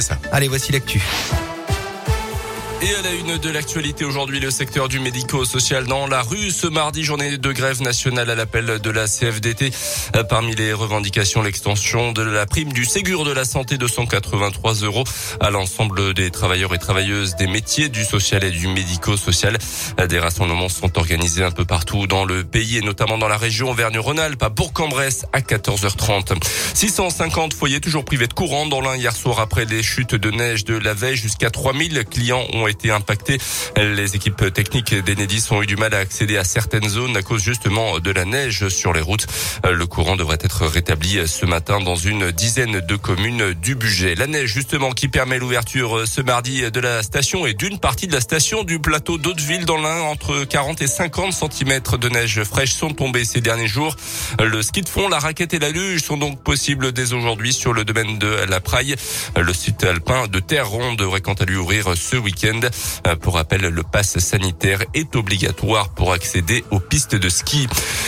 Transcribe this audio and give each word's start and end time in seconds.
Ça. 0.00 0.18
Allez, 0.32 0.48
voici 0.48 0.72
l'actu. 0.72 1.00
Et 2.84 2.94
à 2.96 3.00
la 3.00 3.12
une 3.14 3.38
de 3.38 3.48
l'actualité 3.48 4.04
aujourd'hui, 4.04 4.40
le 4.40 4.50
secteur 4.50 4.88
du 4.88 5.00
médico-social 5.00 5.86
dans 5.86 6.06
la 6.06 6.20
rue. 6.20 6.50
Ce 6.50 6.66
mardi, 6.66 7.02
journée 7.02 7.38
de 7.38 7.52
grève 7.52 7.80
nationale 7.80 8.28
à 8.28 8.34
l'appel 8.34 8.78
de 8.78 8.90
la 8.90 9.06
CFDT. 9.06 9.70
Parmi 10.28 10.54
les 10.54 10.74
revendications, 10.74 11.40
l'extension 11.40 12.12
de 12.12 12.20
la 12.20 12.44
prime 12.44 12.74
du 12.74 12.84
Ségur 12.84 13.24
de 13.24 13.32
la 13.32 13.46
santé 13.46 13.78
de 13.78 13.88
183 13.88 14.74
euros 14.82 15.04
à 15.40 15.48
l'ensemble 15.48 16.12
des 16.12 16.30
travailleurs 16.30 16.74
et 16.74 16.78
travailleuses 16.78 17.36
des 17.36 17.46
métiers 17.46 17.88
du 17.88 18.04
social 18.04 18.44
et 18.44 18.50
du 18.50 18.68
médico-social. 18.68 19.56
Des 20.06 20.18
rassemblements 20.18 20.68
sont 20.68 20.98
organisés 20.98 21.42
un 21.42 21.52
peu 21.52 21.64
partout 21.64 22.06
dans 22.06 22.26
le 22.26 22.44
pays 22.44 22.76
et 22.76 22.82
notamment 22.82 23.16
dans 23.16 23.28
la 23.28 23.38
région 23.38 23.70
Auvergne-Rhône-Alpes 23.70 24.42
à 24.42 24.50
Bourg-en-Bresse 24.50 25.24
à 25.32 25.40
14h30. 25.40 26.36
650 26.74 27.54
foyers 27.54 27.80
toujours 27.80 28.04
privés 28.04 28.26
de 28.26 28.34
courant 28.34 28.66
dans 28.66 28.82
l'un 28.82 28.96
hier 28.96 29.16
soir 29.16 29.40
après 29.40 29.64
les 29.64 29.82
chutes 29.82 30.14
de 30.14 30.30
neige 30.30 30.64
de 30.64 30.76
la 30.76 30.92
veille. 30.92 31.16
Jusqu'à 31.16 31.48
3000 31.48 32.04
clients 32.10 32.44
ont 32.52 32.66
été 32.66 32.73
été. 32.74 33.38
Les 33.76 34.16
équipes 34.16 34.52
techniques 34.52 34.94
d'Enedis 34.94 35.46
ont 35.50 35.62
eu 35.62 35.66
du 35.66 35.76
mal 35.76 35.94
à 35.94 35.98
accéder 35.98 36.36
à 36.36 36.44
certaines 36.44 36.88
zones 36.88 37.16
à 37.16 37.22
cause 37.22 37.42
justement 37.42 37.98
de 37.98 38.10
la 38.10 38.24
neige 38.24 38.68
sur 38.68 38.92
les 38.92 39.00
routes. 39.00 39.26
Le 39.64 39.86
courant 39.86 40.16
devrait 40.16 40.38
être 40.40 40.66
rétabli 40.66 41.26
ce 41.26 41.46
matin 41.46 41.80
dans 41.80 41.96
une 41.96 42.30
dizaine 42.30 42.80
de 42.80 42.96
communes 42.96 43.52
du 43.52 43.74
budget. 43.74 44.14
La 44.14 44.26
neige 44.26 44.52
justement 44.52 44.92
qui 44.92 45.08
permet 45.08 45.38
l'ouverture 45.38 46.06
ce 46.06 46.20
mardi 46.20 46.70
de 46.70 46.80
la 46.80 47.02
station 47.02 47.46
et 47.46 47.54
d'une 47.54 47.78
partie 47.78 48.06
de 48.06 48.12
la 48.12 48.20
station 48.20 48.64
du 48.64 48.78
plateau 48.78 49.18
d'Hauteville 49.18 49.64
dans 49.64 49.78
l'Ain. 49.78 50.02
Entre 50.02 50.44
40 50.44 50.82
et 50.82 50.86
50 50.86 51.32
cm 51.32 51.80
de 51.98 52.08
neige 52.08 52.42
fraîche 52.44 52.72
sont 52.72 52.90
tombés 52.90 53.24
ces 53.24 53.40
derniers 53.40 53.68
jours. 53.68 53.96
Le 54.42 54.62
ski 54.62 54.82
de 54.82 54.88
fond, 54.88 55.08
la 55.08 55.18
raquette 55.18 55.54
et 55.54 55.58
la 55.58 55.70
luge 55.70 56.02
sont 56.02 56.16
donc 56.16 56.42
possibles 56.42 56.92
dès 56.92 57.12
aujourd'hui 57.12 57.52
sur 57.52 57.72
le 57.72 57.84
domaine 57.84 58.18
de 58.18 58.28
la 58.48 58.60
Praille. 58.60 58.94
Le 59.36 59.52
site 59.52 59.84
alpin 59.84 60.26
de 60.26 60.40
Terre-Ronde 60.40 60.98
devrait 60.98 61.20
quant 61.20 61.34
à 61.34 61.44
lui 61.44 61.56
ouvrir 61.56 61.96
ce 61.96 62.16
week-end. 62.16 62.53
Euh, 63.06 63.16
pour 63.16 63.34
rappel, 63.34 63.62
le 63.62 63.82
pass 63.82 64.18
sanitaire 64.18 64.82
est 64.94 65.16
obligatoire 65.16 65.88
pour 65.90 66.12
accéder 66.12 66.64
aux 66.70 66.80
pistes 66.80 67.14
de 67.14 67.28
ski. 67.28 67.66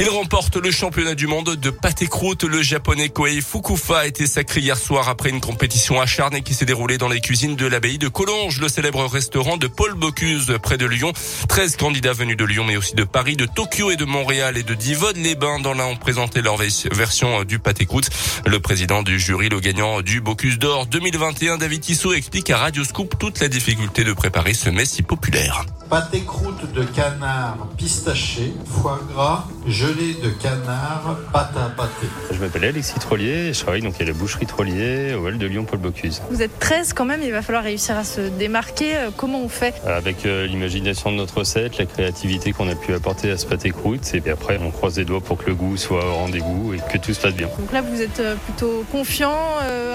Il 0.00 0.08
remporte 0.08 0.56
le 0.56 0.70
championnat 0.70 1.14
du 1.14 1.26
monde 1.26 1.56
de 1.56 1.70
pâté 1.70 2.06
croûte. 2.06 2.44
Le 2.44 2.62
japonais 2.62 3.08
Koei 3.08 3.40
Fukufa 3.40 4.00
a 4.00 4.06
été 4.06 4.26
sacré 4.26 4.60
hier 4.60 4.76
soir 4.76 5.08
après 5.08 5.30
une 5.30 5.40
compétition 5.40 6.00
acharnée 6.00 6.42
qui 6.42 6.54
s'est 6.54 6.64
déroulée 6.64 6.98
dans 6.98 7.08
les 7.08 7.20
cuisines 7.20 7.56
de 7.56 7.66
l'abbaye 7.66 7.98
de 7.98 8.08
Collonges, 8.08 8.60
le 8.60 8.68
célèbre 8.68 9.04
restaurant 9.06 9.56
de 9.56 9.66
Paul 9.66 9.94
Bocuse 9.94 10.56
près 10.62 10.78
de 10.78 10.86
Lyon. 10.86 11.12
13 11.48 11.76
candidats 11.76 12.12
venus 12.12 12.36
de 12.36 12.44
Lyon 12.44 12.64
mais 12.64 12.76
aussi 12.76 12.94
de 12.94 13.04
Paris, 13.04 13.36
de 13.36 13.46
Tokyo 13.46 13.90
et 13.90 13.96
de 13.96 14.04
Montréal 14.04 14.56
et 14.56 14.62
de 14.62 14.74
Divonne-les-Bains 14.74 15.60
dans 15.60 15.74
l'un 15.74 15.86
ont 15.86 15.96
présenté 15.96 16.42
leur 16.42 16.56
version 16.56 17.44
du 17.44 17.58
pâté 17.58 17.86
croûte. 17.86 18.10
Le 18.46 18.60
président 18.60 19.02
du 19.02 19.18
jury, 19.18 19.48
le 19.48 19.60
gagnant 19.60 20.00
du 20.00 20.20
Bocuse 20.20 20.58
d'or 20.58 20.86
2021, 20.86 21.58
David 21.58 21.80
Tissot, 21.80 22.12
explique 22.12 22.50
à 22.50 22.58
Radio 22.58 22.84
Scoop 22.84 23.18
toute 23.18 23.40
la 23.40 23.48
difficulté 23.48 24.04
de 24.04 24.12
préparer 24.12 24.27
ce 24.52 24.70
mets 24.70 24.84
si 24.84 25.02
populaire. 25.02 25.64
Pâté 25.88 26.20
croûte 26.20 26.70
de 26.74 26.82
canard 26.84 27.56
pistaché, 27.78 28.52
foie 28.66 29.00
gras, 29.10 29.44
gelée 29.66 30.14
de 30.22 30.28
canard, 30.28 31.16
pâte 31.32 31.52
à 31.56 31.70
pâté. 31.70 32.06
Je 32.30 32.38
m'appelle 32.38 32.64
Alexis 32.64 32.98
Trollier, 32.98 33.54
je 33.54 33.60
travaille 33.60 33.80
donc 33.80 33.98
à 34.00 34.04
la 34.04 34.12
boucherie 34.12 34.44
Trollier, 34.44 35.14
au 35.14 35.22
Val 35.22 35.38
de 35.38 35.46
Lyon, 35.46 35.64
Paul 35.64 35.78
Bocuse. 35.78 36.20
Vous 36.30 36.42
êtes 36.42 36.58
13 36.58 36.92
quand 36.92 37.06
même, 37.06 37.22
il 37.22 37.32
va 37.32 37.40
falloir 37.40 37.64
réussir 37.64 37.96
à 37.96 38.04
se 38.04 38.20
démarquer. 38.20 38.96
Euh, 38.96 39.10
comment 39.16 39.40
on 39.40 39.48
fait? 39.48 39.74
Avec 39.86 40.26
euh, 40.26 40.46
l'imagination 40.46 41.10
de 41.10 41.16
notre 41.16 41.38
recette, 41.38 41.78
la 41.78 41.86
créativité 41.86 42.52
qu'on 42.52 42.68
a 42.68 42.74
pu 42.74 42.92
apporter 42.92 43.30
à 43.30 43.38
ce 43.38 43.46
pâté 43.46 43.70
croûte, 43.70 44.10
et 44.12 44.20
puis 44.20 44.30
après 44.30 44.58
on 44.62 44.70
croise 44.70 44.98
les 44.98 45.06
doigts 45.06 45.22
pour 45.22 45.38
que 45.38 45.46
le 45.46 45.54
goût 45.54 45.76
soit 45.78 46.04
au 46.04 46.14
rendez-vous 46.14 46.74
et 46.74 46.80
que 46.92 46.98
tout 46.98 47.14
se 47.14 47.20
passe 47.20 47.34
bien. 47.34 47.48
Donc 47.58 47.72
là 47.72 47.80
vous 47.80 48.02
êtes 48.02 48.20
euh, 48.20 48.34
plutôt 48.34 48.84
confiant, 48.92 49.36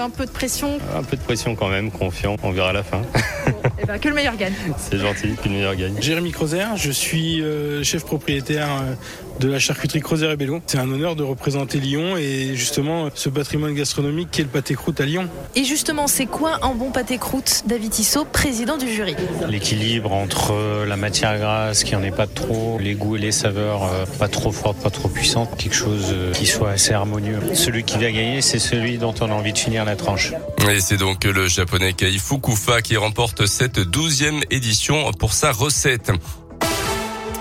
un 0.00 0.10
peu 0.10 0.26
de 0.26 0.30
pression? 0.30 0.78
Un 0.96 1.04
peu 1.04 1.16
de 1.16 1.22
pression 1.22 1.54
quand 1.54 1.68
même, 1.68 1.90
confiant, 1.92 2.36
on 2.42 2.50
verra 2.50 2.70
à 2.70 2.72
la 2.72 2.82
fin. 2.82 3.02
et 3.84 3.86
eh 3.86 3.92
ben, 3.92 3.98
que 3.98 4.08
le 4.08 4.14
meilleur 4.14 4.36
gagne. 4.36 4.54
C'est 4.78 4.98
gentil, 4.98 5.34
que 5.42 5.46
le 5.46 5.56
meilleur 5.56 5.76
gagne. 5.76 6.00
Jérémy 6.00 6.32
Crozer, 6.32 6.76
je 6.76 6.90
suis 6.90 7.42
euh, 7.42 7.82
chef 7.84 8.04
propriétaire 8.04 8.68
euh, 8.80 8.94
de 9.40 9.48
la 9.48 9.58
charcuterie 9.58 10.00
Crozer 10.00 10.30
et 10.30 10.36
Bello. 10.36 10.62
C'est 10.66 10.78
un 10.78 10.90
honneur 10.90 11.16
de 11.16 11.22
représenter 11.22 11.80
Lyon 11.80 12.16
et 12.16 12.54
justement 12.54 13.10
ce 13.14 13.28
patrimoine 13.28 13.74
gastronomique 13.74 14.30
qui 14.30 14.40
est 14.40 14.44
le 14.44 14.50
pâté 14.50 14.74
croûte 14.74 15.02
à 15.02 15.04
Lyon. 15.04 15.28
Et 15.54 15.64
justement, 15.64 16.06
c'est 16.06 16.24
quoi 16.24 16.60
un 16.62 16.74
bon 16.74 16.92
pâté 16.92 17.18
croûte 17.18 17.64
David 17.66 17.90
Tissot, 17.90 18.24
président 18.24 18.78
du 18.78 18.90
jury? 18.90 19.16
L'équilibre 19.50 20.12
entre 20.14 20.54
euh, 20.54 20.86
la 20.86 20.96
matière 20.96 21.38
grasse 21.38 21.84
qui 21.84 21.94
en 21.94 22.02
est 22.02 22.16
pas 22.16 22.26
trop, 22.26 22.78
les 22.80 22.94
goûts 22.94 23.16
et 23.16 23.20
les 23.20 23.32
saveurs 23.32 23.90
pas 24.18 24.28
trop 24.28 24.52
fortes, 24.52 24.78
pas 24.82 24.90
trop 24.90 25.08
puissantes, 25.08 25.58
quelque 25.58 25.76
chose 25.76 26.14
qui 26.32 26.46
soit 26.46 26.70
assez 26.70 26.94
harmonieux. 26.94 27.38
Celui 27.52 27.84
qui 27.84 27.98
va 27.98 28.10
gagner, 28.10 28.40
c'est 28.40 28.58
celui 28.58 28.96
dont 28.96 29.14
on 29.20 29.30
a 29.30 29.34
envie 29.34 29.52
de 29.52 29.58
finir 29.58 29.84
la 29.84 29.96
tranche. 29.96 30.32
Et 30.70 30.80
c'est 30.80 30.96
donc 30.96 31.24
le 31.24 31.48
japonais 31.48 31.92
Kai 31.92 32.16
Fukufa 32.18 32.80
qui 32.80 32.96
remporte 32.96 33.46
cette 33.46 33.73
douzième 33.80 34.40
édition 34.50 35.10
pour 35.12 35.32
sa 35.32 35.52
recette. 35.52 36.12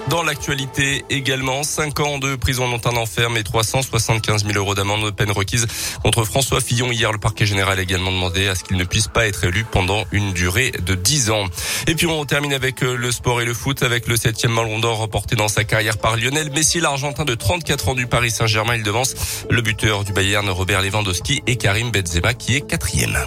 Dans 0.10 0.22
l'actualité 0.22 1.06
également, 1.10 1.64
5 1.64 2.00
ans 2.02 2.20
de 2.20 2.36
prison 2.36 2.70
dont 2.70 2.90
un 2.90 2.98
enferme 2.98 3.38
et 3.38 3.44
375 3.44 4.46
000 4.46 4.58
euros 4.58 4.76
d'amende 4.76 5.10
peine 5.16 5.32
requise 5.32 5.66
contre 6.04 6.24
François 6.26 6.62
Fillon. 6.62 6.92
Hier, 6.92 7.12
le 7.12 7.18
parquet 7.18 7.46
général 7.46 7.80
a 7.80 7.82
également 7.82 8.12
demandé 8.12 8.48
à 8.48 8.56
ce 8.56 8.64
qu'il 8.64 8.78
ne 8.78 8.84
puisse 8.84 9.08
pas 9.08 9.28
être 9.28 9.46
élu 9.46 9.66
pendant 9.70 10.04
une 10.12 10.34
durée 10.34 10.72
de 10.72 10.94
10 10.94 11.32
ans. 11.32 11.46
Et 11.88 11.96
puis 11.96 12.06
on 12.06 12.26
termine 12.26 12.54
avec 12.54 12.84
euh, 12.84 12.96
le 12.96 13.12
sport 13.12 13.42
et 13.42 13.46
le 13.46 13.54
foot 13.54 13.82
avec 13.82 14.08
le 14.08 14.18
septième 14.18 14.56
ballon 14.56 14.80
d'or 14.80 14.98
remporté 14.98 15.36
dans 15.36 15.48
sa 15.48 15.64
carrière 15.64 15.98
par 15.98 16.18
Lionel 16.18 16.52
Messi, 16.52 16.80
l'Argentin 16.80 17.26
de 17.26 17.34
34 17.34 17.90
ans 17.90 17.96
du 17.96 18.06
Paris 18.06 18.32
Saint-Germain. 18.32 18.76
Il 18.76 18.84
devance 18.84 19.16
le 19.50 19.62
buteur 19.62 20.04
du 20.04 20.12
Bayern 20.12 20.50
Robert 20.50 20.82
Lewandowski 20.82 21.42
et 21.48 21.56
Karim 21.56 21.92
Benzema 21.92 22.34
qui 22.34 22.56
est 22.56 22.62
quatrième. 22.62 23.18